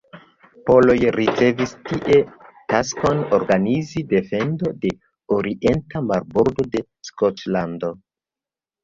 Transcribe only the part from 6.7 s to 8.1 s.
de Skotlando.